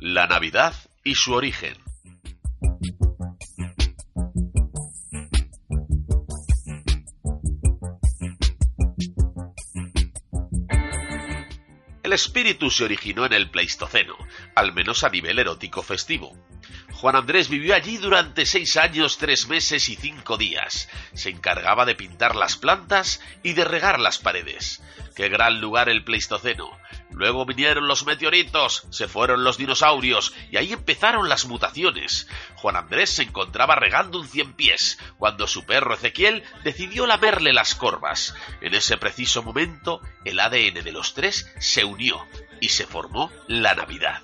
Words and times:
La 0.00 0.28
Navidad 0.28 0.74
y 1.02 1.16
su 1.16 1.32
origen. 1.32 1.76
El 12.04 12.12
espíritu 12.12 12.70
se 12.70 12.84
originó 12.84 13.26
en 13.26 13.32
el 13.32 13.50
Pleistoceno, 13.50 14.16
al 14.54 14.72
menos 14.72 15.02
a 15.02 15.08
nivel 15.08 15.40
erótico 15.40 15.82
festivo. 15.82 16.32
Juan 16.92 17.16
Andrés 17.16 17.48
vivió 17.48 17.74
allí 17.74 17.96
durante 17.96 18.46
seis 18.46 18.76
años, 18.76 19.18
tres 19.18 19.48
meses 19.48 19.88
y 19.88 19.96
cinco 19.96 20.36
días. 20.36 20.88
Se 21.12 21.30
encargaba 21.30 21.84
de 21.84 21.94
pintar 21.96 22.34
las 22.34 22.56
plantas 22.56 23.20
y 23.42 23.52
de 23.52 23.64
regar 23.64 24.00
las 24.00 24.18
paredes. 24.18 24.80
Qué 25.18 25.28
gran 25.28 25.60
lugar 25.60 25.88
el 25.88 26.04
Pleistoceno. 26.04 26.70
Luego 27.10 27.44
vinieron 27.44 27.88
los 27.88 28.06
meteoritos, 28.06 28.86
se 28.90 29.08
fueron 29.08 29.42
los 29.42 29.58
dinosaurios 29.58 30.32
y 30.52 30.58
ahí 30.58 30.72
empezaron 30.72 31.28
las 31.28 31.44
mutaciones. 31.46 32.28
Juan 32.54 32.76
Andrés 32.76 33.10
se 33.10 33.24
encontraba 33.24 33.74
regando 33.74 34.20
un 34.20 34.28
cien 34.28 34.52
pies 34.52 34.96
cuando 35.16 35.48
su 35.48 35.66
perro 35.66 35.94
Ezequiel 35.94 36.44
decidió 36.62 37.04
lamerle 37.04 37.52
las 37.52 37.74
corvas. 37.74 38.36
En 38.60 38.76
ese 38.76 38.96
preciso 38.96 39.42
momento, 39.42 40.00
el 40.24 40.38
ADN 40.38 40.84
de 40.84 40.92
los 40.92 41.14
tres 41.14 41.52
se 41.58 41.82
unió 41.82 42.24
y 42.60 42.68
se 42.68 42.86
formó 42.86 43.32
la 43.48 43.74
Navidad. 43.74 44.22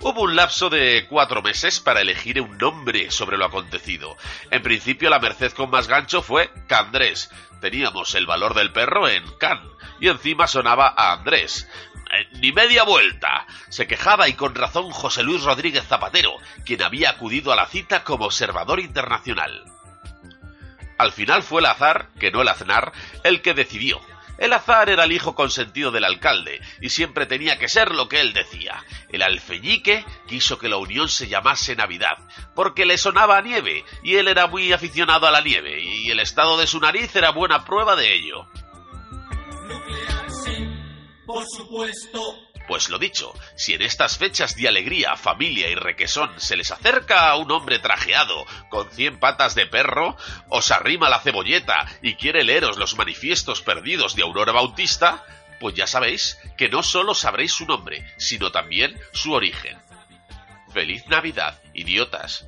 Hubo 0.00 0.22
un 0.22 0.36
lapso 0.36 0.68
de 0.68 1.06
cuatro 1.08 1.42
meses 1.42 1.80
para 1.80 2.02
elegir 2.02 2.40
un 2.40 2.58
nombre 2.58 3.10
sobre 3.10 3.38
lo 3.38 3.46
acontecido. 3.46 4.16
En 4.50 4.62
principio 4.62 5.08
la 5.10 5.18
merced 5.18 5.52
con 5.52 5.70
más 5.70 5.88
gancho 5.88 6.22
fue 6.22 6.50
Candrés. 6.66 7.30
Teníamos 7.60 8.14
el 8.14 8.26
valor 8.26 8.54
del 8.54 8.72
perro 8.72 9.08
en 9.08 9.24
Can 9.38 9.60
y 9.98 10.08
encima 10.08 10.46
sonaba 10.46 10.92
a 10.96 11.12
Andrés. 11.14 11.66
Eh, 12.12 12.28
ni 12.40 12.52
media 12.52 12.84
vuelta. 12.84 13.46
Se 13.68 13.86
quejaba 13.86 14.28
y 14.28 14.34
con 14.34 14.54
razón 14.54 14.90
José 14.90 15.22
Luis 15.22 15.42
Rodríguez 15.42 15.84
Zapatero, 15.86 16.36
quien 16.64 16.82
había 16.82 17.10
acudido 17.10 17.52
a 17.52 17.56
la 17.56 17.66
cita 17.66 18.04
como 18.04 18.26
observador 18.26 18.80
internacional. 18.80 19.64
Al 20.98 21.12
final 21.12 21.42
fue 21.42 21.60
el 21.60 21.66
azar, 21.66 22.08
que 22.20 22.30
no 22.30 22.42
el 22.42 22.48
aznar, 22.48 22.92
el 23.24 23.42
que 23.42 23.54
decidió. 23.54 24.00
El 24.38 24.52
azar 24.52 24.90
era 24.90 25.04
el 25.04 25.12
hijo 25.12 25.34
consentido 25.34 25.90
del 25.90 26.04
alcalde, 26.04 26.60
y 26.80 26.90
siempre 26.90 27.26
tenía 27.26 27.58
que 27.58 27.68
ser 27.68 27.92
lo 27.92 28.08
que 28.08 28.20
él 28.20 28.32
decía. 28.32 28.84
El 29.08 29.22
alfeñique 29.22 30.04
quiso 30.26 30.58
que 30.58 30.68
la 30.68 30.76
unión 30.76 31.08
se 31.08 31.28
llamase 31.28 31.76
Navidad, 31.76 32.18
porque 32.54 32.86
le 32.86 32.98
sonaba 32.98 33.38
a 33.38 33.42
nieve, 33.42 33.84
y 34.02 34.16
él 34.16 34.28
era 34.28 34.46
muy 34.46 34.72
aficionado 34.72 35.26
a 35.26 35.30
la 35.30 35.40
nieve, 35.40 35.80
y 35.82 36.10
el 36.10 36.20
estado 36.20 36.56
de 36.58 36.66
su 36.66 36.80
nariz 36.80 37.14
era 37.16 37.30
buena 37.30 37.64
prueba 37.64 37.96
de 37.96 38.14
ello. 38.14 38.46
por 41.26 41.44
supuesto. 41.44 42.20
Pues 42.66 42.88
lo 42.88 42.98
dicho, 42.98 43.32
si 43.54 43.74
en 43.74 43.82
estas 43.82 44.18
fechas 44.18 44.56
de 44.56 44.66
alegría, 44.66 45.16
familia 45.16 45.68
y 45.68 45.74
requesón 45.74 46.30
se 46.38 46.56
les 46.56 46.72
acerca 46.72 47.30
a 47.30 47.36
un 47.36 47.50
hombre 47.52 47.78
trajeado 47.78 48.44
con 48.68 48.90
cien 48.90 49.20
patas 49.20 49.54
de 49.54 49.66
perro, 49.66 50.16
os 50.48 50.70
arrima 50.72 51.08
la 51.08 51.20
cebolleta 51.20 51.86
y 52.02 52.14
quiere 52.14 52.42
leeros 52.42 52.76
los 52.76 52.96
manifiestos 52.96 53.62
perdidos 53.62 54.16
de 54.16 54.22
Aurora 54.22 54.52
Bautista, 54.52 55.24
pues 55.60 55.74
ya 55.74 55.86
sabéis 55.86 56.38
que 56.56 56.68
no 56.68 56.82
solo 56.82 57.14
sabréis 57.14 57.52
su 57.52 57.66
nombre, 57.66 58.04
sino 58.16 58.50
también 58.50 58.98
su 59.12 59.32
origen. 59.32 59.78
Feliz 60.72 61.06
Navidad, 61.06 61.60
idiotas. 61.72 62.46